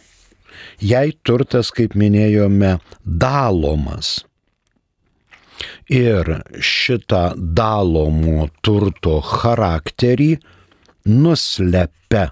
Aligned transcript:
Jei 0.79 1.11
turtas, 1.25 1.71
kaip 1.75 1.95
minėjome, 1.97 2.79
dalomas 3.03 4.27
ir 5.89 6.29
šitą 6.61 7.31
dalomo 7.37 8.47
turto 8.65 9.19
charakterį 9.25 10.29
nuslepia 11.07 12.27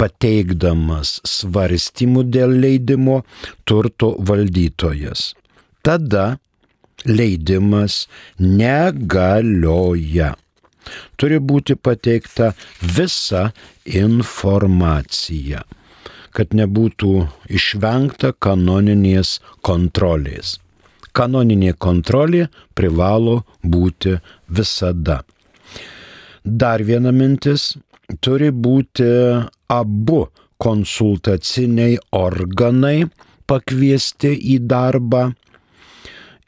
pateikdamas 0.00 1.18
svarstymų 1.28 2.24
dėl 2.34 2.56
leidimo 2.64 3.20
turto 3.68 4.12
valdytojas. 4.30 5.32
Tada 5.82 6.38
leidimas 7.08 8.06
negalioja. 8.38 10.32
Turi 11.16 11.38
būti 11.38 11.76
pateikta 11.78 12.52
visa 12.82 13.50
informacija, 13.86 15.62
kad 16.34 16.56
nebūtų 16.58 17.12
išvengta 17.58 18.32
kanoninės 18.42 19.38
kontrolės. 19.62 20.58
Kanoninė 21.12 21.74
kontrolė 21.78 22.48
privalo 22.74 23.42
būti 23.62 24.16
visada. 24.48 25.20
Dar 26.42 26.82
viena 26.82 27.12
mintis 27.14 27.76
turi 28.20 28.50
būti 28.50 29.06
abu 29.70 30.22
konsultaciniai 30.62 31.98
organai 32.16 33.04
pakviesti 33.50 34.32
į 34.54 34.58
darbą 34.72 35.28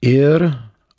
ir 0.04 0.44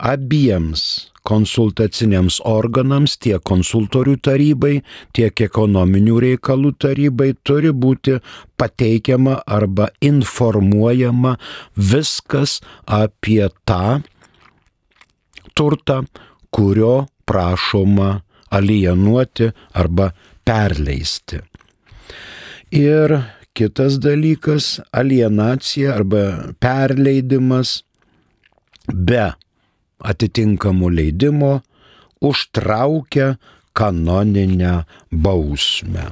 abiems 0.02 1.12
konsultaciniams 1.26 2.38
organams, 2.46 3.16
tiek 3.18 3.42
konsultorių 3.46 4.16
tarybai, 4.22 4.76
tiek 5.16 5.42
ekonominių 5.48 6.20
reikalų 6.22 6.76
tarybai 6.82 7.32
turi 7.46 7.72
būti 7.74 8.20
pateikiama 8.62 9.40
arba 9.46 9.90
informuojama 10.06 11.36
viskas 11.76 12.60
apie 12.86 13.42
tą 13.66 14.04
turtą, 15.58 16.04
kurio 16.54 17.08
prašoma 17.26 18.20
alienuoti 18.54 19.50
arba 19.74 20.12
perleisti. 20.46 21.42
Ir 22.76 23.18
kitas 23.58 23.98
dalykas- 24.04 24.80
alienacija 25.02 25.96
arba 25.96 26.54
perleidimas 26.60 27.85
be 28.92 29.34
atitinkamų 30.06 30.90
leidimo 31.00 31.62
užtraukia 32.22 33.38
kanoninę 33.76 34.84
bausmę. 35.12 36.12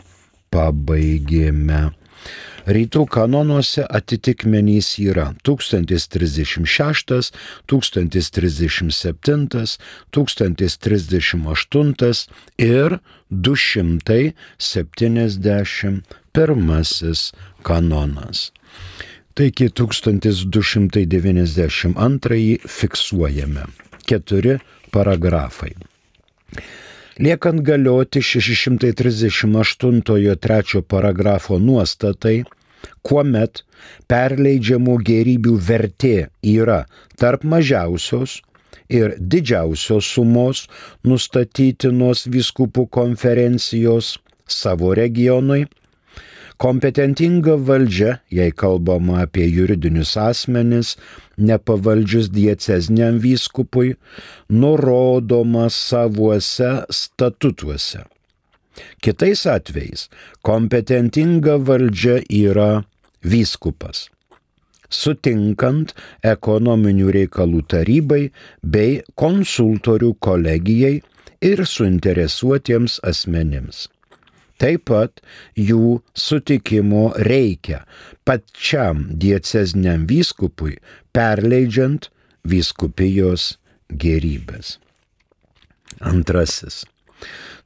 pabaigėme. 0.52 1.96
Rytų 2.68 3.08
kanonuose 3.08 3.80
atitikmenys 3.88 5.00
yra 5.00 5.32
1036, 5.48 7.32
1037, 7.64 8.92
1038 10.12 12.28
ir 12.68 13.00
271 13.32 16.04
kanonas. 17.64 18.52
Taigi 19.32 19.72
1292 19.72 22.60
fiksuojame. 22.68 23.64
Keturi 24.08 24.56
paragrafai. 24.92 25.72
Liekant 27.18 27.62
galioti 27.66 28.22
638 28.22 30.36
trečio 30.38 30.82
paragrafo 30.82 31.58
nuostatai, 31.58 32.44
kuomet 33.02 33.64
perleidžiamų 34.10 34.98
gerybių 35.08 35.56
vertė 35.70 36.28
yra 36.46 36.84
tarp 37.18 37.44
mažiausios 37.44 38.40
ir 38.88 39.16
didžiausios 39.18 40.06
sumos 40.14 40.68
nustatytinos 41.04 42.26
viskupų 42.32 42.86
konferencijos 42.94 44.18
savo 44.48 44.94
regionui, 44.96 45.66
kompetentinga 46.62 47.56
valdžia, 47.68 48.18
jei 48.34 48.52
kalbama 48.52 49.22
apie 49.24 49.46
juridinius 49.46 50.16
asmenis, 50.20 50.96
nepavaldžius 51.38 52.30
diecezniam 52.34 53.18
vyskupui, 53.22 53.94
nurodoma 54.50 55.68
savuose 55.70 56.70
statutuose. 56.90 58.04
Kitais 59.02 59.46
atvejais 59.50 60.06
kompetentinga 60.46 61.58
valdžia 61.70 62.20
yra 62.28 62.70
vyskupas 63.22 64.06
sutinkant 64.88 65.92
ekonominių 66.24 67.12
reikalų 67.18 67.62
tarybai 67.68 68.22
bei 68.62 68.98
konsultorių 69.20 70.14
kolegijai 70.24 70.94
ir 71.44 71.64
suinteresuotiems 71.68 72.98
asmenims. 73.06 73.86
Taip 74.58 74.88
pat 74.90 75.20
jų 75.54 76.00
sutikimo 76.18 77.12
reikia 77.28 77.84
pačiam 78.26 79.04
diecezniam 79.14 80.06
vyskupui, 80.10 80.78
perleidžiant 81.14 82.10
vyskupijos 82.48 83.54
gerybės. 83.88 84.78
Antrasis. 86.00 86.84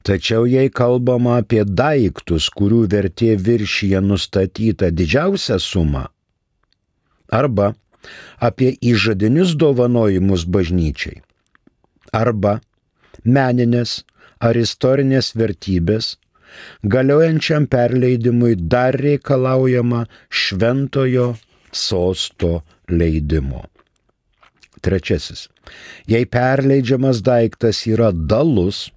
Tačiau 0.03 0.45
jei 0.49 0.69
kalbama 0.69 1.37
apie 1.39 1.63
daiktus, 1.63 2.49
kurių 2.51 2.83
vertė 2.91 3.33
viršyje 3.39 4.01
nustatyta 4.03 4.89
didžiausia 4.91 5.59
suma, 5.63 6.09
arba 7.31 7.71
apie 8.43 8.73
įžadinius 8.83 9.53
dovanojimus 9.55 10.43
bažnyčiai, 10.43 11.21
arba 12.11 12.57
meninės 13.23 14.01
ar 14.43 14.59
istorinės 14.59 15.31
vertybės, 15.39 16.17
galiojančiam 16.83 17.67
perleidimui 17.67 18.55
dar 18.55 18.95
reikalaujama 19.05 20.05
šventojo 20.29 21.33
sosto 21.71 22.61
leidimo. 22.89 23.63
Trečiasis. 24.81 25.47
Jei 26.07 26.25
perleidžiamas 26.25 27.21
daiktas 27.23 27.85
yra 27.87 28.11
dalus, 28.11 28.89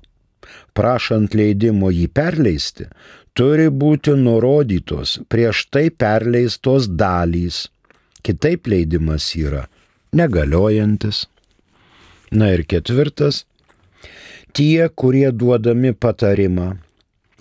prašant 0.74 1.34
leidimo 1.34 1.92
jį 1.94 2.08
perleisti, 2.10 2.88
turi 3.38 3.68
būti 3.70 4.16
nurodytos 4.18 5.20
prieš 5.30 5.66
tai 5.70 5.88
perleistos 5.90 6.90
dalys. 6.90 7.66
Kitaip 8.26 8.66
leidimas 8.66 9.28
yra 9.38 9.66
negaliojantis. 10.16 11.26
Na 12.34 12.50
ir 12.56 12.64
ketvirtas. 12.66 13.44
Tie, 14.56 14.88
kurie 14.88 15.28
duodami 15.30 15.92
patarimą 15.92 16.72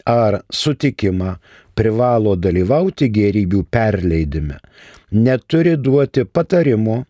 ar 0.06 0.42
sutikimą 0.54 1.36
privalo 1.76 2.36
dalyvauti 2.40 3.10
gerybių 3.12 3.66
perleidime, 3.72 4.60
neturi 5.12 5.76
duoti 5.78 6.24
patarimo 6.26 7.04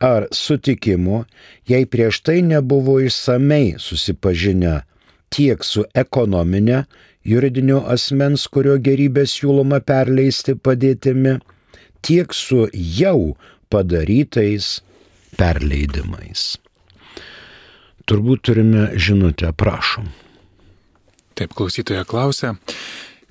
ar 0.00 0.28
sutikimo, 0.32 1.24
jei 1.66 1.86
prieš 1.88 2.20
tai 2.22 2.42
nebuvo 2.44 2.98
išsamei 3.00 3.74
susipažinę 3.80 4.82
tiek 5.32 5.64
su 5.64 5.84
ekonominė 5.94 6.84
juridinio 7.26 7.80
asmens, 7.90 8.46
kurio 8.46 8.76
gerybės 8.78 9.34
siūloma 9.40 9.80
perleisti 9.82 10.54
padėtimi, 10.54 11.38
tiek 12.06 12.34
su 12.34 12.66
jau 12.72 13.34
padarytais 13.72 14.76
perleidimais. 15.40 16.54
Turbūt 18.06 18.44
turime 18.46 18.92
žinutę, 18.94 19.50
prašom. 19.58 20.06
Taip 21.36 21.52
klausytoja 21.52 22.04
klausia, 22.08 22.54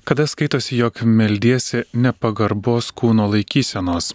kada 0.06 0.28
skaitosi, 0.30 0.76
jog 0.78 1.00
meldiesi 1.02 1.80
nepagarbos 1.90 2.92
kūno 2.94 3.26
laikysenos 3.32 4.12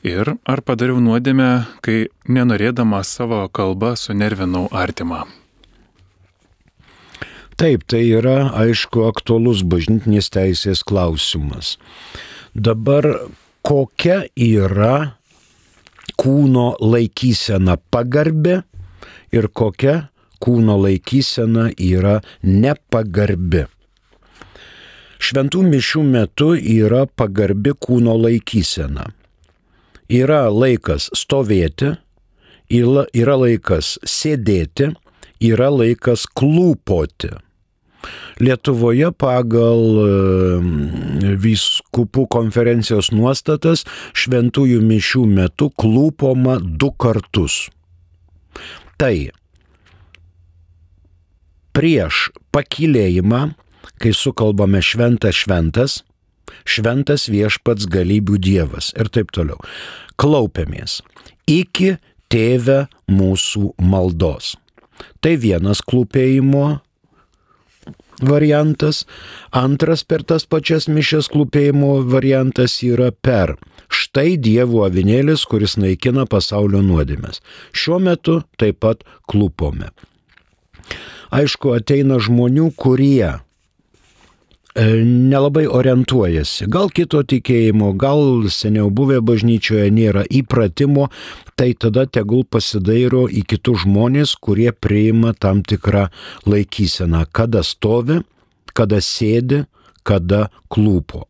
ir 0.00 0.30
ar 0.48 0.62
padariau 0.64 1.02
nuodėmę, 1.04 1.50
kai 1.84 2.08
nenorėdama 2.24 3.02
savo 3.04 3.42
kalbą 3.52 3.92
sunervinau 4.00 4.70
artimą. 4.72 5.26
Taip, 7.60 7.84
tai 7.84 8.06
yra, 8.08 8.54
aišku, 8.56 9.04
aktuolus 9.10 9.60
bažnytinės 9.68 10.32
teisės 10.32 10.80
klausimas. 10.80 11.74
Dabar 12.56 13.04
kokia 13.60 14.22
yra 14.32 15.18
kūno 16.16 16.70
laikysena 16.80 17.76
pagarbi 17.92 18.62
ir 19.36 19.50
kokia 19.52 20.09
kūno 20.40 20.80
laikysena 20.86 21.70
yra 21.76 22.18
nepagarbi. 22.42 23.66
Šventų 25.20 25.62
mišių 25.68 26.04
metu 26.08 26.54
yra 26.56 27.04
pagarbi 27.06 27.76
kūno 27.76 28.16
laikysena 28.16 29.10
yra 30.10 30.48
laikas 30.50 31.08
stovėti, 31.16 31.94
yra 32.70 33.36
laikas 33.38 33.94
sėdėti, 34.06 34.90
yra 35.40 35.70
laikas 35.72 36.26
klūpoti. 36.36 37.32
Lietuvoje 38.40 39.10
pagal 39.20 39.82
vyskupų 41.44 42.24
konferencijos 42.32 43.10
nuostatas 43.12 43.84
šventųjų 44.16 44.80
mišių 44.80 45.26
metu 45.28 45.68
klūpoma 45.76 46.56
du 46.60 46.90
kartus. 46.96 47.66
Tai 48.96 49.14
prieš 51.76 52.28
pakilėjimą, 52.54 53.42
kai 54.00 54.12
sukalbame 54.16 54.82
šventas 54.84 55.38
šventas, 55.42 56.00
šventas 56.64 57.28
viešpats 57.30 57.88
galybių 57.90 58.38
dievas 58.42 58.92
ir 58.98 59.10
taip 59.12 59.32
toliau. 59.34 59.60
Klaupiamės 60.20 61.00
iki 61.50 61.96
tėvę 62.30 62.84
mūsų 63.10 63.74
maldos. 63.82 64.54
Tai 65.24 65.34
vienas 65.40 65.80
klūpėjimo 65.80 66.80
variantas, 68.20 69.06
antras 69.50 70.04
per 70.04 70.24
tas 70.28 70.44
pačias 70.44 70.88
mišės 70.92 71.30
klūpėjimo 71.32 72.00
variantas 72.10 72.78
yra 72.84 73.10
per 73.12 73.56
štai 73.90 74.36
Dievo 74.38 74.84
avinėlis, 74.86 75.46
kuris 75.48 75.78
naikina 75.80 76.26
pasaulio 76.30 76.82
nuodėmės. 76.84 77.40
Šiuo 77.72 77.98
metu 78.04 78.40
taip 78.60 78.80
pat 78.84 79.04
klūpome. 79.30 79.90
Aišku, 81.30 81.76
ateina 81.78 82.18
žmonių, 82.22 82.72
kurie 82.76 83.38
E, 84.74 84.84
nelabai 85.04 85.64
orientuojasi. 85.66 86.68
Gal 86.70 86.92
kito 86.94 87.24
tikėjimo, 87.26 87.90
gal 87.98 88.46
seniau 88.54 88.86
buvę 88.94 89.18
bažnyčioje 89.18 89.88
nėra 89.90 90.22
įpratimo, 90.30 91.08
tai 91.58 91.72
tada 91.74 92.04
tegul 92.06 92.44
pasidairo 92.46 93.24
į 93.26 93.42
kitus 93.50 93.82
žmonės, 93.82 94.36
kurie 94.38 94.70
priima 94.70 95.34
tam 95.34 95.64
tikrą 95.66 96.06
laikyseną, 96.46 97.24
kada 97.34 97.64
stovi, 97.66 98.20
kada 98.70 99.02
sėdi, 99.02 99.64
kada 100.06 100.46
klūpo. 100.70 101.26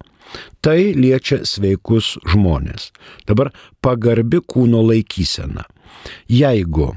Tai 0.60 0.76
liečia 0.92 1.40
sveikus 1.48 2.18
žmonės. 2.28 2.90
Dabar 3.24 3.54
pagarbi 3.80 4.44
kūno 4.44 4.84
laikysena. 4.84 5.64
Jeigu 6.28 6.92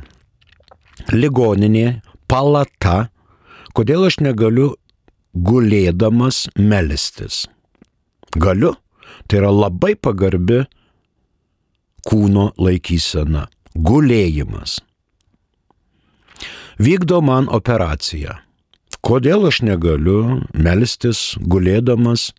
ligoninė, 1.15 2.01
palata, 2.33 3.09
kodėl 3.77 4.07
aš 4.07 4.17
negaliu 4.25 4.71
gulėdamas 5.37 6.47
melstis. 6.57 7.43
Galiu, 8.33 8.71
tai 9.29 9.43
yra 9.43 9.51
labai 9.53 9.93
pagarbi 9.93 10.63
kūno 12.09 12.47
laikysena- 12.57 13.45
gulėjimas. 13.89 14.79
Vykdo 16.81 17.21
man 17.21 17.45
operaciją. 17.53 18.39
Kodėl 19.05 19.45
aš 19.51 19.61
negaliu 19.61 20.41
melstis 20.53 21.35
gulėdamas, 21.37 22.31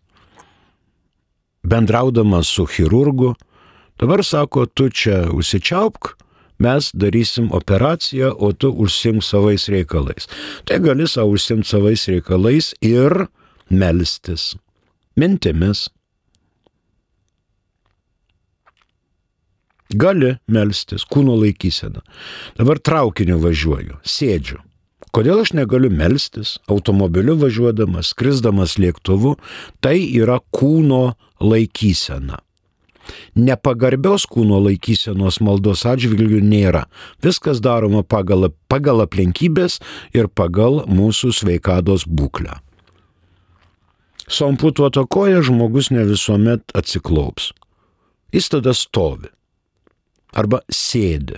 bendraudamas 1.63 2.51
su 2.51 2.65
chirurgu? 2.65 3.35
Dabar 3.97 4.23
sako, 4.23 4.65
tu 4.65 4.89
čia 4.89 5.31
užsičiaupk, 5.31 6.17
mes 6.59 6.91
darysim 6.93 7.49
operaciją, 7.51 8.33
o 8.37 8.53
tu 8.53 8.71
užsim 8.71 9.21
savais 9.21 9.69
reikalais. 9.71 10.29
Tai 10.65 10.79
gali 10.79 11.07
savo 11.07 11.35
užsimti 11.35 11.69
savais 11.69 12.07
reikalais 12.07 12.73
ir 12.81 13.27
melstis 13.69 14.53
mintimis. 15.19 15.87
Gali 19.95 20.33
melstis, 20.51 21.05
kūno 21.07 21.35
laikysena. 21.39 22.01
Dabar 22.57 22.81
traukiniu 22.81 23.37
važiuoju, 23.43 23.99
sėdžiu. 24.01 24.59
Kodėl 25.15 25.45
aš 25.45 25.53
negaliu 25.55 25.91
melstis 25.93 26.57
automobiliu 26.67 27.37
važiuodamas, 27.39 28.09
skrisdamas 28.11 28.75
lėktuvu? 28.81 29.37
Tai 29.79 29.95
yra 29.95 30.41
kūno 30.51 31.13
laikysena. 31.39 32.41
Nepagarbios 33.35 34.25
kūno 34.31 34.59
laikysenos 34.65 35.41
maldos 35.43 35.85
atžvilgių 35.87 36.41
nėra. 36.45 36.85
Viskas 37.23 37.61
daroma 37.63 38.03
pagal, 38.03 38.49
pagal 38.71 39.03
aplinkybės 39.05 39.79
ir 40.15 40.29
pagal 40.29 40.83
mūsų 40.89 41.33
sveikados 41.35 42.07
būklę. 42.07 42.59
Su 44.27 44.47
amputuota 44.47 45.05
koja 45.05 45.43
žmogus 45.45 45.91
ne 45.93 46.05
visuomet 46.07 46.73
atsiklaups. 46.73 47.51
Jis 48.33 48.49
tada 48.49 48.73
stovi 48.73 49.29
arba 50.35 50.63
sėdi. 50.71 51.37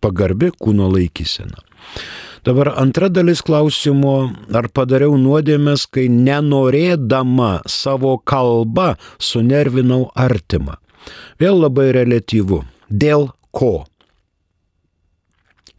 Pagarbi 0.00 0.48
kūno 0.56 0.86
laikysena. 0.94 1.60
Dabar 2.44 2.72
antra 2.80 3.10
dalis 3.12 3.42
klausimo, 3.44 4.30
ar 4.56 4.70
padariau 4.72 5.18
nuodėmės, 5.20 5.84
kai 5.92 6.08
nenorėdama 6.08 7.60
savo 7.68 8.16
kalbą 8.24 8.94
sunervinau 9.20 10.08
artimą. 10.16 10.78
Vėl 11.40 11.60
labai 11.60 11.90
relatyvu. 11.96 12.64
Dėl 12.88 13.28
ko? 13.52 13.84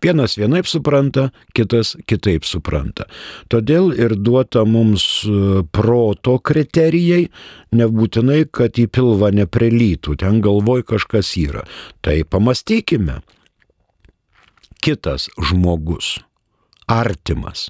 Vienas 0.02 0.34
vienaip 0.38 0.66
supranta, 0.66 1.28
kitas 1.54 1.94
kitaip 2.10 2.46
supranta. 2.46 3.06
Todėl 3.54 3.92
ir 3.94 4.16
duota 4.18 4.64
mums 4.66 5.04
e, 5.30 5.62
proto 5.70 6.40
kriterijai, 6.42 7.28
nebūtinai, 7.78 8.48
kad 8.50 8.82
į 8.82 8.88
pilvą 8.90 9.30
neprelytų, 9.38 10.18
ten 10.24 10.42
galvoj 10.42 10.88
kažkas 10.90 11.36
yra. 11.38 11.68
Tai 12.02 12.18
pamastykime. 12.26 13.20
Kitas 14.82 15.30
žmogus, 15.38 16.16
artimas, 16.92 17.70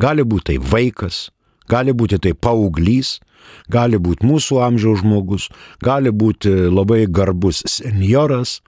gali 0.00 0.24
būti 0.24 0.52
tai 0.52 0.58
vaikas, 0.72 1.28
gali 1.70 1.94
būti 1.96 2.20
tai 2.20 2.34
paauglys, 2.34 3.18
gali 3.72 3.98
būti 3.98 4.26
mūsų 4.26 4.60
amžiaus 4.66 5.02
žmogus, 5.02 5.48
gali 5.84 6.12
būti 6.12 6.52
labai 6.68 7.06
garbus 7.08 7.62
senioras, 7.66 8.60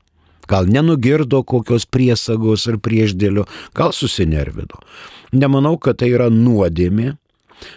gal 0.49 0.67
nenugirdo 0.67 1.43
kokios 1.45 1.87
priesagos 1.87 2.67
ar 2.71 2.79
prieždėlio, 2.83 3.47
gal 3.77 3.93
susinervino. 3.97 4.81
Nemanau, 5.33 5.79
kad 5.81 6.01
tai 6.01 6.13
yra 6.13 6.29
nuodėmė, 6.33 7.15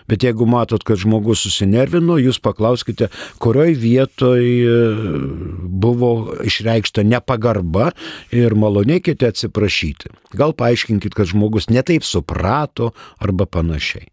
Bet 0.09 0.25
jeigu 0.25 0.47
matot, 0.49 0.83
kad 0.85 0.99
žmogus 1.01 1.43
susinervino, 1.45 2.17
jūs 2.21 2.39
paklauskite, 2.43 3.09
kurioj 3.43 3.75
vietoj 3.81 4.41
e, 4.45 4.79
buvo 5.85 6.11
išreikšta 6.45 7.05
nepagarba 7.07 7.91
ir 8.35 8.57
malonėkite 8.57 9.29
atsiprašyti. 9.29 10.13
Gal 10.35 10.55
paaiškinkit, 10.57 11.15
kad 11.17 11.31
žmogus 11.31 11.69
netaip 11.71 12.05
suprato 12.07 12.93
arba 13.19 13.47
panašiai. 13.49 14.09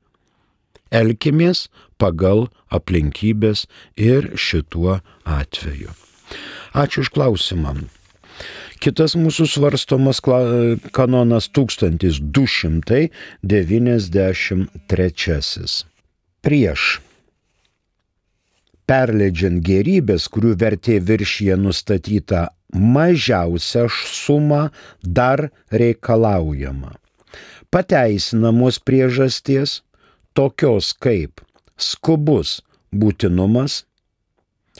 Elkimės 0.92 1.70
pagal 1.96 2.50
aplinkybės 2.72 3.64
ir 3.96 4.34
šituo 4.36 5.00
atveju. 5.24 5.94
Ačiū 6.76 7.04
iš 7.04 7.12
klausimą. 7.12 7.76
Kitas 8.82 9.12
mūsų 9.14 9.44
svarstomas 9.46 10.18
kanonas 10.90 11.46
1293. 11.54 13.06
Prieš 16.42 16.86
perleidžiant 18.90 19.62
gerybės, 19.62 20.26
kurių 20.26 20.58
vertė 20.58 20.96
viršyje 20.98 21.54
nustatyta 21.62 22.40
mažiausia 22.74 23.86
suma, 23.92 24.74
dar 25.02 25.50
reikalaujama. 25.70 26.90
Pateisinamos 27.70 28.82
priežasties, 28.82 29.86
tokios 30.34 30.90
kaip 30.98 31.38
skubus 31.78 32.66
būtinumas, 32.90 33.86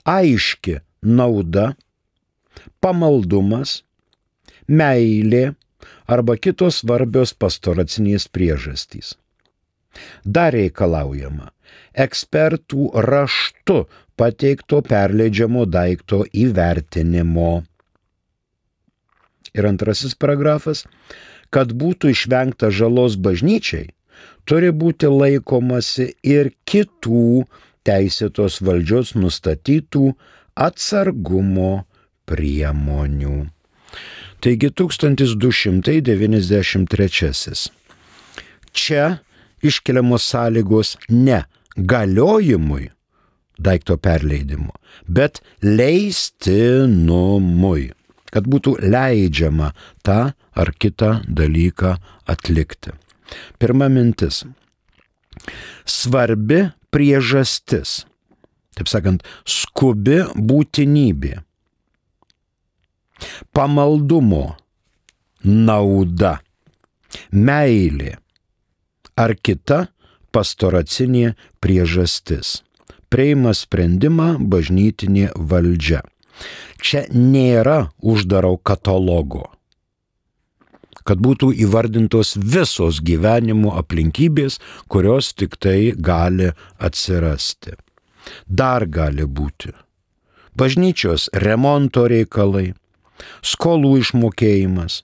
aiški 0.02 0.80
nauda, 1.06 1.78
pamaldumas, 2.82 3.87
meilė 4.69 5.54
arba 6.07 6.37
kitos 6.37 6.83
svarbios 6.83 7.35
pastoracinės 7.35 8.28
priežastys. 8.28 9.16
Dar 10.25 10.54
reikalaujama 10.54 11.50
ekspertų 12.04 12.88
raštu 13.04 13.83
pateikto 14.16 14.81
perleidžiamo 14.87 15.66
daikto 15.69 16.23
įvertinimo. 16.33 17.62
Ir 19.52 19.69
antrasis 19.69 20.14
paragrafas, 20.16 20.87
kad 21.52 21.75
būtų 21.76 22.12
išvengta 22.14 22.71
žalos 22.73 23.19
bažnyčiai, 23.21 23.90
turi 24.49 24.73
būti 24.73 25.11
laikomasi 25.12 26.12
ir 26.25 26.52
kitų 26.64 27.45
teisėtos 27.85 28.61
valdžios 28.64 29.12
nustatytų 29.19 30.12
atsargumo 30.57 31.85
priemonių. 32.28 33.37
Taigi 34.42 34.75
1293. 34.75 37.70
Čia 38.72 39.18
iškeliamos 39.62 40.22
sąlygos 40.32 40.96
ne 41.08 41.44
galiojimui 41.76 42.90
daikto 43.58 43.96
perleidimo, 44.02 44.72
bet 45.06 45.42
leistinumui, 45.62 47.92
kad 48.34 48.46
būtų 48.50 48.76
leidžiama 48.82 49.72
tą 50.02 50.34
ar 50.58 50.72
kitą 50.75 51.22
dalyką 51.28 51.96
atlikti. 52.26 52.90
Pirma 53.62 53.88
mintis. 53.92 54.44
Svarbi 55.87 56.70
priežastis. 56.90 58.06
Taip 58.75 58.88
sakant, 58.90 59.22
skubi 59.46 60.26
būtinybė 60.34 61.51
pamaldumo 63.52 64.57
nauda, 65.45 66.38
meilė 67.33 68.17
ar 69.19 69.35
kita 69.37 69.87
pastoracinė 70.33 71.35
priežastis. 71.61 72.61
Prieima 73.12 73.52
sprendimą 73.52 74.38
bažnytinė 74.41 75.35
valdžia. 75.37 76.00
Čia 76.81 77.05
nėra 77.12 77.93
uždaro 78.00 78.57
katalogo 78.57 79.50
kad 81.02 81.19
būtų 81.19 81.49
įvardintos 81.64 82.37
visos 82.38 83.00
gyvenimo 83.02 83.73
aplinkybės, 83.75 84.61
kurios 84.87 85.33
tik 85.35 85.59
tai 85.59 85.91
gali 85.99 86.52
atsirasti. 86.79 87.75
Dar 88.47 88.87
gali 88.87 89.26
būti 89.26 89.75
bažnyčios 90.55 91.29
remonto 91.33 92.07
reikalai, 92.09 92.73
skolų 93.43 93.97
išmokėjimas, 94.02 95.02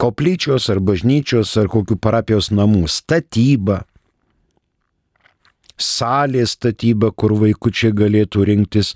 koplyčios 0.00 0.70
ar 0.72 0.80
bažnyčios 0.80 1.52
ar 1.60 1.68
kokių 1.72 1.98
parapijos 2.00 2.50
namų 2.54 2.86
statyba, 2.88 3.84
salės 5.80 6.54
statyba, 6.56 7.10
kur 7.10 7.34
vaikučiai 7.40 7.92
galėtų 7.96 8.44
rinktis 8.48 8.92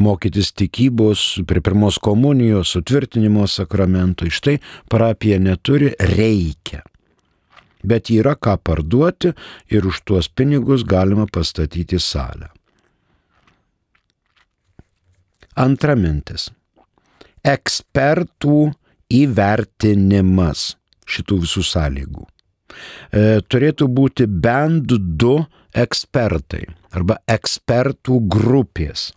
mokytis 0.00 0.52
tikybos 0.56 1.42
prie 1.48 1.60
pirmos 1.64 1.98
komunijos, 2.02 2.72
sutvirtinimo 2.72 3.46
sakramento. 3.48 4.26
Iš 4.26 4.40
tai 4.40 4.56
parapija 4.90 5.38
neturi, 5.40 5.92
reikia. 6.16 6.82
Bet 7.82 8.12
yra 8.14 8.36
ką 8.38 8.56
parduoti 8.62 9.32
ir 9.74 9.86
už 9.86 10.04
tuos 10.06 10.30
pinigus 10.30 10.86
galima 10.86 11.26
pastatyti 11.26 11.98
salę. 12.00 12.48
Antra 15.58 15.96
mintis 15.98 16.48
ekspertų 17.46 18.72
įvertinimas 19.12 20.72
šitų 21.08 21.42
visų 21.44 21.64
sąlygų. 21.66 22.26
E, 23.12 23.40
turėtų 23.52 23.88
būti 23.92 24.26
bent 24.26 24.92
du 25.20 25.42
ekspertai 25.76 26.64
arba 26.92 27.18
ekspertų 27.30 28.18
grupės. 28.32 29.10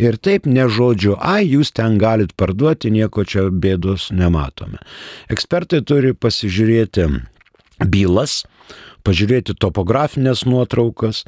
Ir 0.00 0.16
taip 0.16 0.46
ne 0.48 0.64
žodžiu, 0.68 1.14
ai, 1.20 1.44
jūs 1.44 1.72
ten 1.76 1.98
galit 2.00 2.32
parduoti, 2.36 2.90
nieko 2.92 3.24
čia 3.28 3.48
bėdos 3.52 4.08
nematome. 4.16 4.80
Ekspertai 5.32 5.82
turi 5.84 6.14
pasižiūrėti 6.16 7.08
bylas, 7.84 8.42
pažiūrėti 9.08 9.56
topografinės 9.56 10.44
nuotraukas 10.44 11.24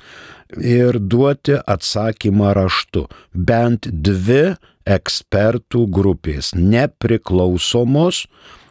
ir 0.61 1.01
duoti 1.01 1.57
atsakymą 1.59 2.53
raštu. 2.59 3.07
Bent 3.33 3.89
dvi 3.89 4.57
ekspertų 4.91 5.87
grupės, 5.93 6.53
nepriklausomos, 6.57 8.27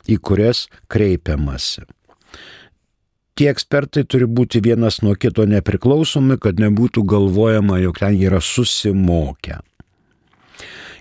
į 0.09 0.17
kurias 0.21 0.67
kreipiamasi. 0.91 1.87
Tie 3.39 3.47
ekspertai 3.47 4.03
turi 4.03 4.27
būti 4.27 4.59
vienas 4.59 4.99
nuo 4.99 5.13
kito 5.15 5.45
nepriklausomi, 5.47 6.35
kad 6.43 6.59
nebūtų 6.59 7.05
galvojama, 7.07 7.77
jog 7.79 8.01
ten 8.01 8.17
yra 8.19 8.41
susimokę. 8.43 9.61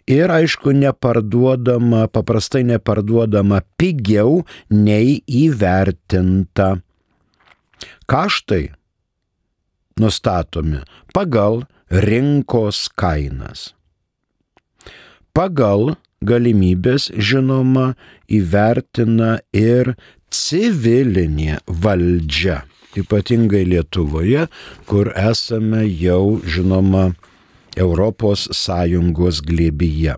Ir 0.08 0.30
aišku, 0.32 0.72
neparduodama, 0.72 2.06
paprastai 2.08 2.62
neparduodama 2.64 3.58
pigiau 3.76 4.44
nei 4.70 5.18
įvertinta. 5.26 6.78
Kaštai 8.08 8.68
nustatomi 10.00 10.80
pagal 11.12 11.66
rinkos 11.92 12.86
kainas 12.96 13.72
pagal 15.38 15.94
galimybės, 16.26 17.12
žinoma, 17.14 17.92
įvertina 18.26 19.38
ir 19.54 19.94
civilinė 20.34 21.60
valdžia. 21.68 22.64
Ypatingai 22.98 23.62
Lietuvoje, 23.68 24.48
kur 24.90 25.12
esame 25.14 25.84
jau, 25.86 26.40
žinoma, 26.42 27.12
Europos 27.78 28.48
Sąjungos 28.58 29.38
glėbyje. 29.46 30.16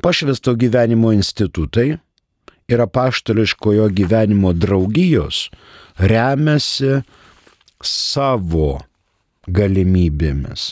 Pašvesto 0.00 0.54
gyvenimo 0.56 1.10
institutai 1.12 1.98
ir 2.70 2.80
apaštališkojo 2.86 3.90
gyvenimo 3.92 4.54
draugijos 4.56 5.50
remiasi 6.00 7.00
savo 7.84 8.80
galimybėmis 9.48 10.70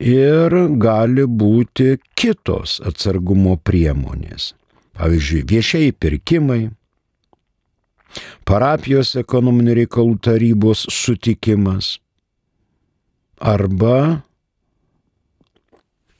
ir 0.00 0.54
gali 0.80 1.26
būti 1.28 1.98
kitos 2.16 2.80
atsargumo 2.86 3.56
priemonės. 3.56 4.54
pavyzdžiui, 5.00 5.46
viešieji 5.48 5.92
pirkimai, 5.96 6.70
parapijos 8.44 9.14
ekonominių 9.16 9.76
reikalų 9.78 10.18
tarybos 10.20 10.82
sutikimas 10.92 11.98
arba 13.40 14.20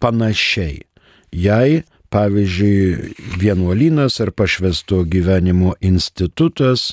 panašiai. 0.01 0.81
Jei, 1.31 1.83
pavyzdžiui, 2.11 3.15
vienuolynas 3.41 4.21
ar 4.21 4.33
pašvesto 4.35 5.05
gyvenimo 5.09 5.77
institutas 5.81 6.91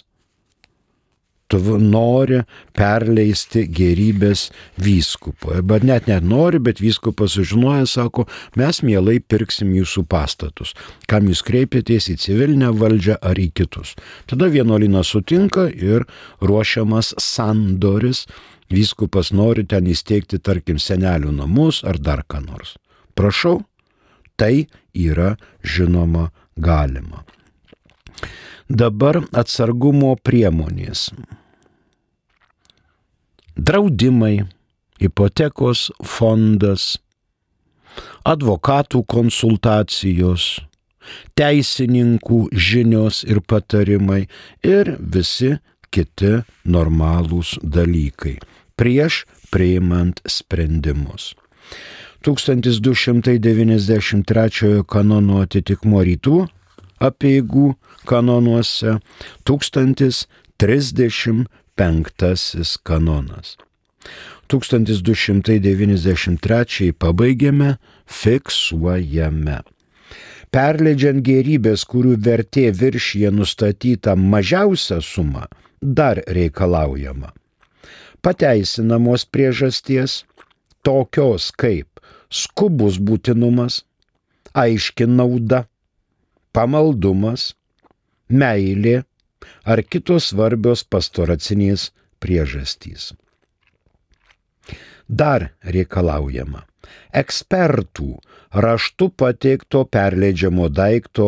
tu 1.48 1.60
nori 1.80 2.42
perleisti 2.76 3.64
gerybės 3.72 4.48
vyskupui. 4.84 5.58
Arba 5.62 5.80
net 5.84 6.10
net 6.12 6.26
nori, 6.28 6.60
bet 6.60 6.82
vyskupas 6.84 7.38
sužinoja, 7.38 7.86
sako, 7.88 8.28
mes 8.60 8.82
mielai 8.84 9.20
pirksim 9.20 9.72
jūsų 9.78 10.04
pastatus. 10.12 10.74
Kam 11.08 11.30
jūs 11.32 11.44
kreipiatės 11.48 12.10
į 12.12 12.18
civilinę 12.24 12.74
valdžią 12.76 13.20
ar 13.24 13.40
į 13.40 13.50
kitus. 13.56 13.96
Tada 14.28 14.52
vienuolinas 14.52 15.14
sutinka 15.14 15.70
ir 15.72 16.06
ruošiamas 16.44 17.16
sandoris. 17.22 18.26
Vyskupas 18.68 19.32
nori 19.32 19.64
ten 19.64 19.88
įsteigti, 19.88 20.42
tarkim, 20.44 20.76
senelių 20.76 21.32
namus 21.32 21.86
ar 21.88 22.02
dar 22.04 22.26
ką 22.28 22.44
nors. 22.44 22.76
Prašau, 23.16 23.62
tai 24.38 24.68
yra 24.94 25.36
žinoma 25.64 26.30
galima. 26.56 27.24
Dabar 28.68 29.22
atsargumo 29.32 30.16
priemonės. 30.24 31.10
Draudimai, 33.58 34.46
hipotekos 35.02 35.88
fondas, 36.06 36.98
advokatų 38.28 39.02
konsultacijos, 39.10 40.50
teisininkų 41.40 42.42
žinios 42.52 43.24
ir 43.24 43.40
patarimai 43.42 44.28
ir 44.68 44.94
visi 45.00 45.56
kiti 45.90 46.36
normalūs 46.68 47.56
dalykai 47.64 48.36
prieš 48.78 49.24
priimant 49.50 50.22
sprendimus. 50.28 51.34
1293 52.26 54.84
kanono 54.90 55.42
atitikmo 55.46 56.02
rytų 56.04 56.48
apieigų 57.00 57.76
kanonuose 58.10 58.98
1035 59.46 61.48
kanonas. 62.84 63.58
1293 64.48 66.94
pabaigėme, 66.96 67.76
fiksuojame. 68.08 69.60
Perleidžiant 70.48 71.20
gerybės, 71.28 71.84
kurių 71.84 72.16
vertė 72.24 72.72
viršyje 72.72 73.28
nustatyta 73.36 74.16
mažiausia 74.16 75.04
suma, 75.04 75.52
dar 75.82 76.24
reikalaujama. 76.24 77.36
Pateisinamos 78.24 79.28
priežasties, 79.28 80.24
tokios 80.82 81.52
kaip 81.52 81.97
skubus 82.30 83.00
būtinumas, 83.00 83.84
aiški 84.54 85.08
nauda, 85.10 85.66
pamaldumas, 86.56 87.54
meilė 88.30 89.04
ar 89.64 89.84
kitos 89.84 90.32
svarbios 90.32 90.84
pastoracinės 90.84 91.92
priežastys. 92.24 93.14
Dar 95.08 95.52
reikalaujama 95.64 96.66
ekspertų 97.16 98.10
raštu 98.64 99.10
pateikto 99.22 99.84
perleidžiamo 99.92 100.68
daikto 100.70 101.28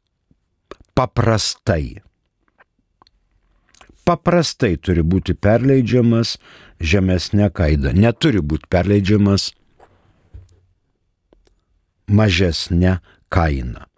paprastai. 0.95 2.01
Paprastai 4.03 4.77
turi 4.83 5.01
būti 5.03 5.33
perleidžiamas 5.33 6.37
žemesnė 6.79 7.49
kaida. 7.55 7.93
Neturi 7.95 8.39
būti 8.43 8.67
perleidžiamas 8.71 9.51
mažesnė 12.07 12.99
kaina. 13.31 13.92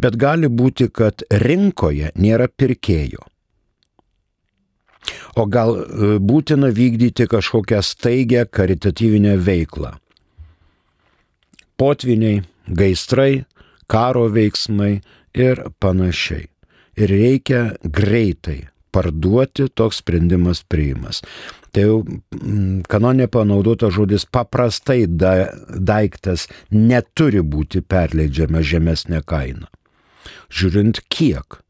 Bet 0.00 0.16
gali 0.20 0.48
būti, 0.48 0.88
kad 0.92 1.24
rinkoje 1.30 2.12
nėra 2.16 2.48
pirkėjo. 2.48 3.26
O 5.40 5.46
gal 5.46 5.76
e, 5.78 6.10
būtina 6.18 6.70
vykdyti 6.74 7.26
kažkokią 7.30 7.80
staigę 7.84 8.44
karitatyvinę 8.50 9.36
veiklą. 9.40 9.94
Potviniai, 11.80 12.42
gaisrai, 12.66 13.44
karo 13.88 14.26
veiksmai 14.32 15.00
ir 15.34 15.64
panašiai. 15.80 16.48
Ir 17.00 17.14
reikia 17.14 17.62
greitai 17.84 18.66
parduoti, 18.92 19.68
toks 19.68 20.00
sprendimas 20.02 20.62
priimas. 20.66 21.22
Tai 21.70 21.86
jau 21.86 21.96
mm, 22.02 22.82
kanonė 22.90 23.28
panaudota 23.30 23.90
žodis 23.94 24.26
paprastai 24.26 25.04
da, 25.06 25.50
daiktas 25.70 26.48
neturi 26.74 27.42
būti 27.46 27.82
perleidžiama 27.82 28.62
žemesnė 28.66 29.22
kaina. 29.26 29.70
Žiūrint 30.50 31.04
kiek. 31.08 31.60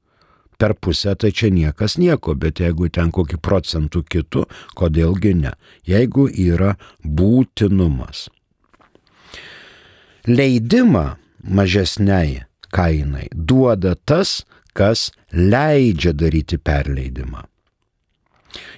Per 0.61 0.75
pusę 0.77 1.15
tai 1.17 1.31
čia 1.33 1.49
niekas 1.49 1.97
nieko, 1.97 2.35
bet 2.37 2.61
jeigu 2.61 2.91
ten 2.93 3.09
kokį 3.17 3.39
procentų 3.41 4.03
kitų, 4.13 4.45
kodėlgi 4.77 5.33
ne. 5.39 5.55
Jeigu 5.89 6.27
yra 6.29 6.75
būtinumas. 7.01 8.29
Leidimą 10.29 11.17
mažesniai 11.41 12.43
kainai 12.69 13.29
duoda 13.33 13.95
tas, 13.97 14.43
kas 14.77 15.11
leidžia 15.33 16.13
daryti 16.13 16.59
perleidimą 16.59 17.47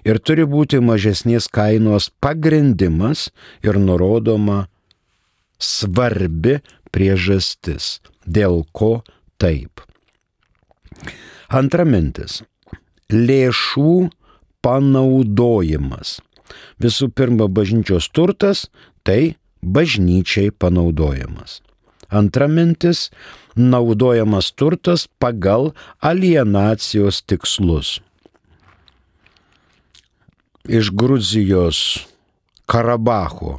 ir 0.05 0.19
turi 0.19 0.45
būti 0.49 0.81
mažesnės 0.85 1.49
kainos 1.53 2.11
pagrindimas 2.23 3.31
ir 3.65 3.79
nurodoma 3.81 4.67
svarbi 5.63 6.59
priežastis, 6.93 8.01
dėl 8.27 8.65
ko 8.77 9.01
taip. 9.41 9.81
Antra 11.49 11.85
mintis- 11.85 12.43
lėšų 13.29 14.11
panaudojimas. 14.63 16.21
Visų 16.81 17.09
pirma, 17.13 17.49
bažnyčios 17.49 18.11
turtas- 18.13 18.69
tai 19.07 19.37
bažnyčiai 19.65 20.51
panaudojimas. 20.51 21.61
Antra 22.11 22.49
mintis- 22.49 23.11
naudojamas 23.57 24.53
turtas 24.53 25.09
pagal 25.19 25.73
alienacijos 26.01 27.23
tikslus 27.27 28.01
iš 30.65 30.91
Gruzijos 30.95 32.07
Karabacho 32.71 33.59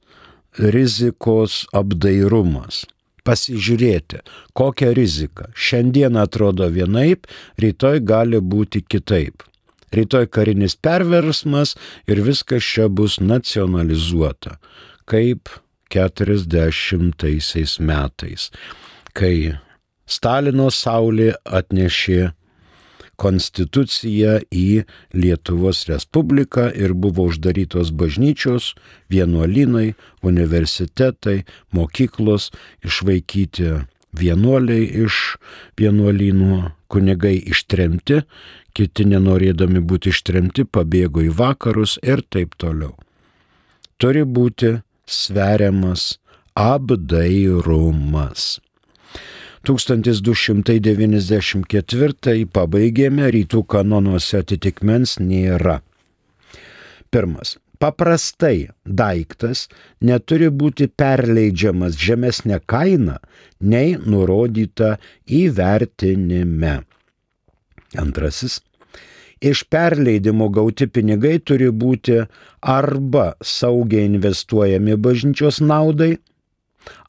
rizikos 0.60 1.64
apdairumas. 1.76 2.84
Pasižiūrėti, 3.26 4.20
kokia 4.54 4.92
rizika. 4.94 5.50
Šiandien 5.58 6.18
atrodo 6.22 6.68
vienaip, 6.70 7.26
rytoj 7.58 8.04
gali 8.06 8.38
būti 8.38 8.84
kitaip. 8.86 9.42
Rytoj 9.96 10.28
karinis 10.30 10.76
perversmas 10.76 11.74
ir 12.06 12.22
viskas 12.22 12.66
čia 12.66 12.86
bus 12.90 13.18
nacionalizuota. 13.18 14.60
Kaip 15.10 15.50
40 15.90 17.80
metais, 17.80 18.50
kai 19.14 19.58
Stalino 20.06 20.70
saulė 20.70 21.32
atnešė 21.46 22.34
konstituciją 23.22 24.40
į 24.52 24.86
Lietuvos 25.16 25.86
Respubliką 25.90 26.70
ir 26.76 26.94
buvo 26.94 27.28
uždarytos 27.30 27.94
bažnyčios, 27.96 28.74
vienuolynai, 29.12 29.94
universitetai, 30.26 31.44
mokyklos, 31.76 32.52
išvaikyti 32.86 33.86
vienuoliai 34.16 34.86
iš 35.06 35.36
vienuolynų, 35.80 36.60
kunigai 36.92 37.36
ištremti, 37.52 38.22
kiti 38.76 39.08
nenorėdami 39.08 39.82
būti 39.84 40.12
ištremti 40.14 40.66
pabėgo 40.68 41.24
į 41.26 41.32
vakarus 41.36 41.98
ir 42.04 42.24
taip 42.30 42.56
toliau. 42.60 42.94
Turi 43.98 44.26
būti 44.28 44.80
sveriamas 45.08 46.18
apdairumas. 46.56 48.60
1294 49.66 52.46
pabaigėme, 52.54 53.26
rytų 53.34 53.66
kanonuose 53.74 54.38
atitikmens 54.44 55.18
nėra. 55.20 55.82
Pirmas. 57.12 57.58
Paprastai 57.76 58.72
daiktas 58.88 59.68
neturi 60.00 60.48
būti 60.50 60.88
perleidžiamas 60.88 62.00
žemesnė 62.00 62.60
kaina 62.66 63.20
nei 63.60 64.00
nurodyta 64.00 64.98
įvertinime. 65.28 66.88
Antrasis 68.00 68.62
iš 69.42 69.64
perleidimo 69.70 70.50
gauti 70.50 70.88
pinigai 70.88 71.40
turi 71.40 71.70
būti 71.84 72.22
arba 72.62 73.26
saugiai 73.44 74.08
investuojami 74.10 74.96
bažnyčios 74.96 75.62
naudai, 75.62 76.18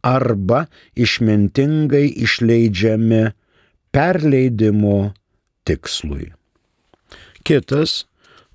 arba 0.03 0.67
išmintingai 0.95 2.07
išleidžiami 2.27 3.25
perleidimo 3.95 5.13
tikslui. 5.65 6.33
Kitas 7.47 8.05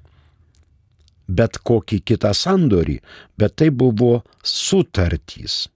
bet 1.28 1.59
kokį 1.64 2.00
kitą 2.04 2.33
sandorį, 2.37 2.98
bet 3.38 3.57
tai 3.61 3.70
buvo 3.70 4.22
sutartys. 4.42 5.68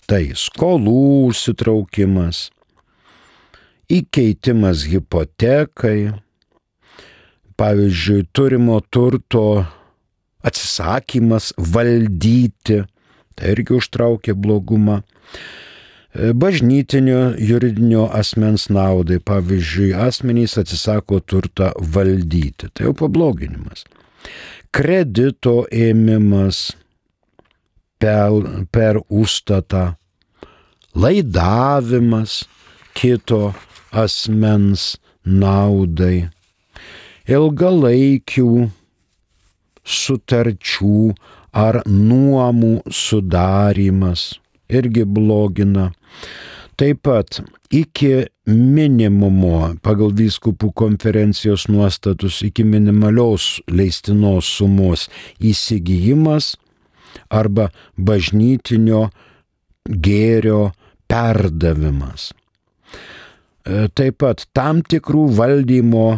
tai 0.04 0.36
skolų 0.36 1.32
sitraukimas, 1.32 2.50
įkeitimas 3.88 4.84
hipotekai, 4.92 6.12
pavyzdžiui, 7.56 8.26
turimo 8.36 8.82
turto 8.92 9.46
atsisakymas 10.44 11.54
valdyti, 11.56 12.82
tai 13.36 13.54
irgi 13.56 13.80
užtraukia 13.80 14.36
blogumą 14.36 15.00
bažnytinio 16.34 17.34
juridinio 17.38 18.08
asmens 18.12 18.68
naudai. 18.68 19.18
Pavyzdžiui, 19.18 19.92
asmenys 19.94 20.56
atsisako 20.58 21.20
turtą 21.20 21.72
valdyti. 21.94 22.70
Tai 22.72 22.88
jau 22.88 22.94
pabloginimas. 22.96 23.84
Kredito 24.74 25.64
ėmimas 25.72 26.74
per, 27.98 28.66
per 28.72 29.00
užstatą, 29.08 29.94
laidavimas 30.96 32.42
kito 32.96 33.54
asmens 33.92 34.96
naudai, 35.24 36.28
ilgalaikių 37.28 38.50
sutarčių 39.86 40.98
ar 41.56 41.80
nuomų 41.86 42.74
sudarimas 42.92 44.34
irgi 44.68 45.04
blogina. 45.04 45.90
Taip 46.76 47.06
pat 47.08 47.40
iki 47.72 48.26
minimumo 48.46 49.76
pagal 49.84 50.12
vyskupų 50.16 50.70
konferencijos 50.76 51.66
nuostatus, 51.72 52.42
iki 52.44 52.66
minimalios 52.68 53.62
leistinos 53.72 54.50
sumos 54.58 55.06
įsigijimas 55.40 56.54
arba 57.32 57.70
bažnytinio 57.96 59.06
gėrio 59.88 60.74
perdavimas. 61.08 62.32
E, 63.66 63.88
taip 63.96 64.20
pat 64.22 64.44
tam 64.54 64.82
tikrų 64.84 65.30
valdymo 65.38 66.08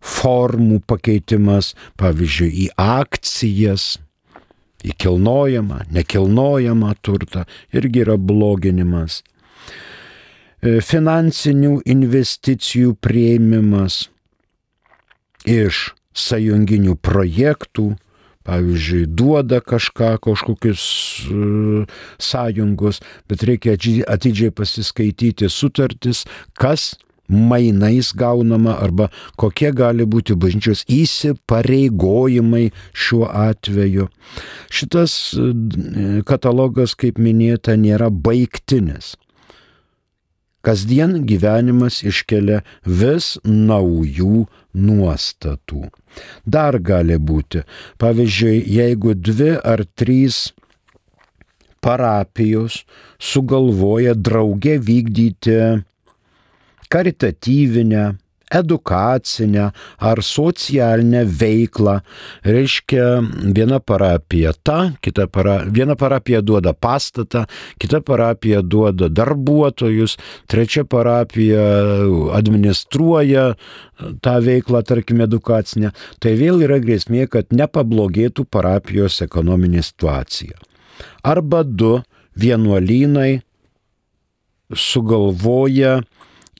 formų 0.00 0.80
pakeitimas, 0.88 1.74
pavyzdžiui, 2.00 2.50
į 2.64 2.66
akcijas, 2.80 3.96
į 4.86 4.94
kilnojamą, 5.00 5.84
nekilnojamą 5.92 6.94
turtą 7.04 7.44
irgi 7.76 8.04
yra 8.04 8.16
bloginimas. 8.16 9.20
E, 10.60 10.80
finansinių 10.84 11.80
investicijų 11.88 12.94
prieimimas 13.00 14.06
iš 15.48 15.90
sąjunginių 16.16 16.96
projektų, 17.00 17.94
pavyzdžiui, 18.44 19.04
duoda 19.06 19.60
kažką, 19.60 20.14
kažkokius 20.24 20.82
uh, 21.28 21.98
sąjungos, 22.18 23.00
bet 23.28 23.44
reikia 23.46 23.76
atidžiai 24.08 24.50
pasiskaityti 24.50 25.48
sutartis, 25.52 26.24
kas 26.58 26.94
mainais 27.30 28.12
gaunama 28.16 28.76
arba 28.82 29.08
kokie 29.40 29.72
gali 29.72 30.04
būti 30.04 30.36
bažnyčios 30.36 30.84
įsipareigojimai 30.90 32.68
šiuo 32.92 33.30
atveju. 33.30 34.10
Šitas 34.70 35.16
uh, 35.38 35.54
katalogas, 36.26 36.94
kaip 36.98 37.18
minėta, 37.22 37.78
nėra 37.78 38.10
baigtinis. 38.10 39.14
Kasdien 40.60 41.22
gyvenimas 41.24 42.02
iškelia 42.04 42.60
vis 42.84 43.38
naujų 43.48 44.44
nuostatų. 44.76 45.86
Dar 46.44 46.76
gali 46.84 47.16
būti, 47.16 47.62
pavyzdžiui, 48.02 48.58
jeigu 48.68 49.14
dvi 49.16 49.54
ar 49.56 49.86
trys 49.96 50.50
parapijos 51.80 52.82
sugalvoja 53.16 54.12
drauge 54.14 54.76
vykdyti 54.84 55.56
karitatyvinę, 56.90 58.04
edukacinę 58.50 59.70
ar 59.98 60.22
socialinę 60.22 61.22
veiklą. 61.24 62.00
Reiškia, 62.44 63.04
viena 63.54 63.78
parapija 63.80 64.52
ta, 64.62 64.92
kita 65.00 65.28
para, 65.30 65.60
viena 65.70 65.94
parapija 65.96 66.42
duoda 66.42 66.74
pastatą, 66.74 67.44
kita 67.78 68.00
parapija 68.02 68.62
duoda 68.62 69.08
darbuotojus, 69.08 70.16
trečia 70.50 70.84
parapija 70.84 71.62
administruoja 72.34 73.52
tą 74.24 74.34
veiklą, 74.42 74.82
tarkim, 74.82 75.22
edukacinę. 75.22 75.92
Tai 76.18 76.34
vėl 76.40 76.64
yra 76.66 76.80
grėsmė, 76.82 77.28
kad 77.30 77.54
nepablogėtų 77.54 78.48
parapijos 78.50 79.22
ekonominė 79.22 79.84
situacija. 79.86 80.58
Arba 81.22 81.62
du 81.62 82.00
vienuolynai 82.34 83.42
sugalvoja 84.74 86.00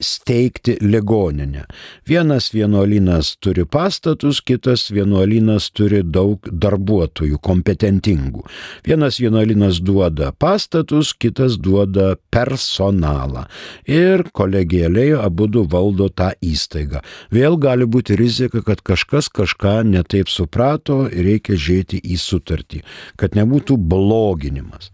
steigti 0.01 0.77
ligoninę. 0.81 1.65
Vienas 2.09 2.51
vienuolynas 2.55 3.37
turi 3.41 3.65
pastatus, 3.67 4.41
kitas 4.43 4.89
vienuolynas 4.91 5.71
turi 5.77 6.03
daug 6.05 6.49
darbuotojų, 6.51 7.39
kompetentingų. 7.39 8.45
Vienas 8.87 9.21
vienuolynas 9.23 9.81
duoda 9.85 10.33
pastatus, 10.33 11.13
kitas 11.15 11.59
duoda 11.61 12.15
personalą. 12.33 13.47
Ir 13.87 14.27
kolegėliai 14.33 15.17
abu 15.21 15.49
du 15.49 15.65
valdo 15.65 16.09
tą 16.09 16.33
įstaigą. 16.45 17.05
Vėl 17.33 17.59
gali 17.61 17.87
būti 17.87 18.17
rizika, 18.19 18.65
kad 18.67 18.83
kažkas 18.83 19.31
kažką 19.33 19.81
netaip 19.89 20.29
suprato 20.29 21.05
ir 21.09 21.31
reikia 21.31 21.57
žiūrėti 21.57 22.01
į 22.05 22.17
sutartį, 22.21 22.83
kad 23.21 23.37
nebūtų 23.39 23.77
bloginimas 23.91 24.91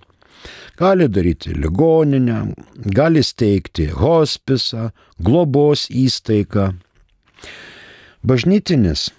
gali 0.79 1.09
daryti 1.09 1.55
ligoninę, 1.55 2.53
gali 2.77 3.23
steigti 3.23 3.87
hospisą, 3.87 4.91
globos 5.21 5.87
įstaigą. 5.91 6.73
Bažnytinis 8.27 9.11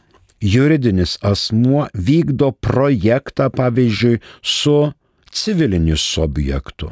juridinis 0.41 1.17
asmuo 1.21 1.87
vykdo 1.93 2.51
projektą, 2.51 3.49
pavyzdžiui, 3.49 4.19
su 4.41 4.91
civiliniu 5.31 5.97
subjektu. 5.97 6.91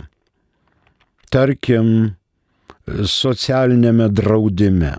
Tarkim, 1.31 2.15
socialinėme 2.87 4.07
draudime 4.13 4.95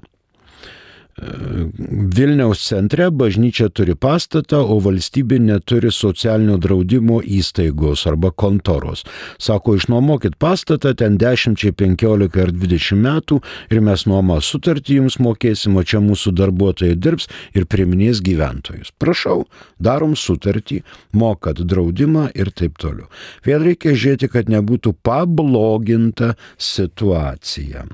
Vilniaus 1.16 2.60
centre 2.60 3.06
bažnyčia 3.10 3.70
turi 3.72 3.94
pastatą, 3.96 4.58
o 4.60 4.76
valstybė 4.84 5.38
neturi 5.40 5.88
socialinio 5.88 6.58
draudimo 6.60 7.22
įstaigos 7.24 8.02
arba 8.10 8.28
kontoros. 8.36 9.06
Sako, 9.40 9.78
išnuomokit 9.78 10.36
pastatą 10.36 10.92
ten 10.92 11.16
10, 11.16 11.56
15 11.80 12.42
ar 12.44 12.52
20 12.52 13.00
metų 13.00 13.40
ir 13.72 13.80
mes 13.88 14.04
nuomą 14.04 14.42
sutartį 14.44 15.00
jums 15.00 15.16
mokėsim, 15.16 15.80
o 15.80 15.84
čia 15.88 16.04
mūsų 16.04 16.36
darbuotojai 16.36 17.00
dirbs 17.00 17.30
ir 17.56 17.64
priminės 17.64 18.20
gyventojus. 18.20 18.92
Prašau, 19.00 19.46
darom 19.80 20.18
sutartį, 20.20 20.82
mokat 21.16 21.64
draudimą 21.64 22.28
ir 22.36 22.52
taip 22.52 22.76
toliau. 22.76 23.08
Vėl 23.46 23.64
reikia 23.70 23.96
žiūrėti, 23.96 24.28
kad 24.36 24.52
nebūtų 24.52 24.92
pabloginta 25.00 26.34
situacija 26.60 27.88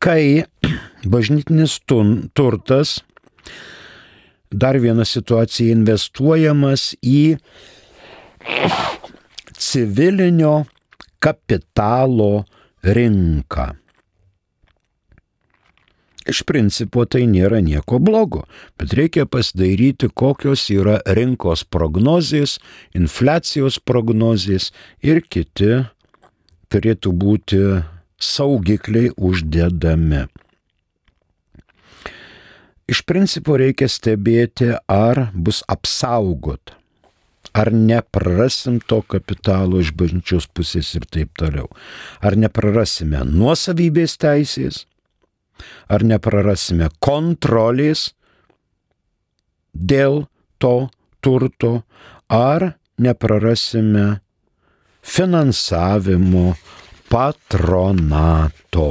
kai 0.00 0.44
bažnytinis 1.04 1.78
turtas, 2.34 3.00
dar 4.50 4.78
viena 4.82 5.06
situacija, 5.06 5.74
investuojamas 5.74 6.94
į 7.02 7.38
civilinio 9.60 10.64
kapitalo 11.20 12.44
rinką. 12.82 13.70
Iš 16.30 16.42
principo 16.46 17.06
tai 17.08 17.24
nėra 17.26 17.58
nieko 17.64 17.98
blogo, 17.98 18.44
bet 18.78 18.92
reikia 18.94 19.24
pasidairyti, 19.26 20.10
kokios 20.14 20.66
yra 20.70 20.98
rinkos 21.16 21.64
prognozijas, 21.64 22.58
infliacijos 22.94 23.80
prognozijas 23.80 24.68
ir 25.02 25.22
kiti 25.24 25.80
turėtų 26.70 27.14
būti 27.24 27.62
saugikliai 28.20 29.10
uždedami. 29.16 30.26
Iš 32.90 33.04
principo 33.06 33.54
reikia 33.60 33.86
stebėti, 33.86 34.72
ar 34.90 35.28
bus 35.30 35.60
apsaugot, 35.70 36.72
ar 37.54 37.70
neprarasim 37.70 38.80
to 38.82 38.98
kapitalo 39.06 39.78
iš 39.78 39.92
bažnyčios 39.94 40.48
pusės 40.50 40.90
ir 40.98 41.06
taip 41.06 41.30
toliau. 41.38 41.68
Ar 42.18 42.34
neprarasime 42.34 43.22
nuosavybės 43.30 44.16
teisės, 44.18 44.84
ar 45.86 46.02
neprarasime 46.02 46.90
kontrolės 46.98 48.08
dėl 49.70 50.24
to 50.58 50.90
turto, 51.22 51.84
ar 52.26 52.72
neprarasime 52.98 54.20
finansavimo 55.00 56.56
patronato. 57.10 58.90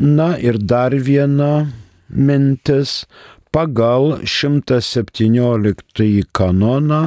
Na 0.00 0.38
ir 0.40 0.56
dar 0.56 0.96
viena 0.96 1.68
mintis. 2.08 3.04
Pagal 3.52 4.22
117 4.24 6.22
kanoną 6.32 7.00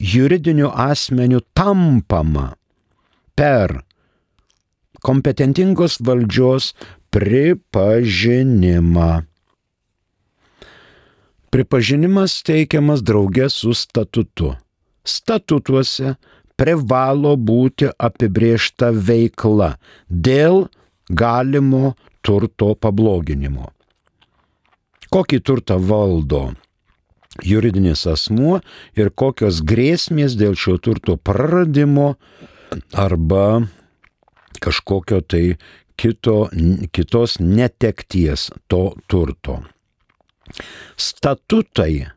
juridinių 0.00 0.70
asmenių 0.72 1.42
tampama 1.54 2.56
per 3.36 3.84
kompetentingos 5.04 5.98
valdžios 6.00 6.72
pripažinimą. 7.14 9.10
Pripažinimas 11.52 12.40
teikiamas 12.48 13.04
draugė 13.04 13.46
su 13.52 13.76
statutu. 13.76 14.56
Statutuose 15.04 16.16
privalo 16.58 17.36
būti 17.36 17.92
apibriešta 17.94 18.90
veikla 18.96 19.76
dėl 20.08 20.66
galimo 21.10 21.94
turto 22.22 22.74
pabloginimo. 22.74 23.70
Kokį 25.08 25.40
turtą 25.40 25.78
valdo 25.80 26.50
juridinis 27.44 28.04
asmuo 28.10 28.58
ir 28.98 29.10
kokios 29.10 29.62
grėsmės 29.64 30.36
dėl 30.38 30.56
šio 30.58 30.76
turto 30.82 31.16
praradimo 31.16 32.14
arba 32.92 33.64
kažkokio 34.60 35.22
tai 35.24 35.56
kito, 35.96 36.48
kitos 36.92 37.38
netekties 37.40 38.50
to 38.68 38.92
turto. 39.08 39.62
Statutai 40.96 42.08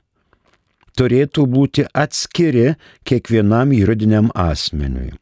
turėtų 0.98 1.46
būti 1.48 1.86
atskiri 1.94 2.74
kiekvienam 3.08 3.74
juridiniam 3.76 4.32
asmeniui. 4.36 5.14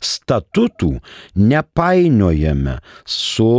Statutų 0.00 0.90
nepainiojame 1.36 2.78
su 3.04 3.50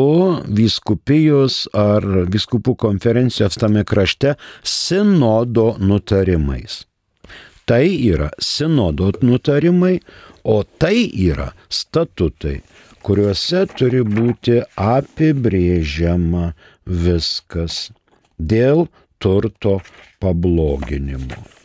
viskupijos 0.59 1.65
ar 1.77 2.05
viskupų 2.33 2.75
konferencijos 2.83 3.59
tame 3.61 3.85
krašte 3.87 4.35
sinodo 4.63 5.75
nutarimais. 5.79 6.83
Tai 7.67 7.83
yra 7.83 8.29
sinodo 8.39 9.11
nutarimai, 9.21 9.97
o 10.47 10.63
tai 10.63 11.09
yra 11.11 11.49
statutai, 11.67 12.61
kuriuose 13.03 13.65
turi 13.75 13.99
būti 14.07 14.61
apibrėžiama 14.79 16.53
viskas 17.03 17.89
dėl 18.39 18.87
turto 19.19 19.77
pabloginimo. 20.23 21.56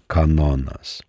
kanonas. 0.07 1.03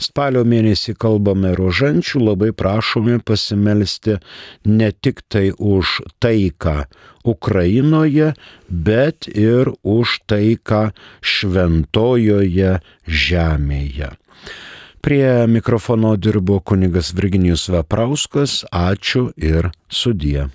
Spalio 0.00 0.44
mėnesį 0.48 0.96
kalbame 0.98 1.54
rožančių, 1.58 2.20
labai 2.30 2.50
prašome 2.56 3.20
pasimelsti 3.24 4.18
ne 4.66 4.90
tik 4.92 5.22
tai 5.28 5.52
už 5.52 6.00
taiką 6.22 6.84
Ukrainoje, 7.24 8.34
bet 8.68 9.28
ir 9.28 9.72
už 9.82 10.20
taiką 10.30 10.90
šventojoje 11.22 12.78
žemėje. 13.06 14.12
Prie 15.04 15.46
mikrofono 15.46 16.16
dirbo 16.16 16.60
kunigas 16.64 17.12
Virginijus 17.12 17.68
Vaprauskas. 17.68 18.62
Ačiū 18.72 19.32
ir 19.36 19.68
sudie. 19.92 20.48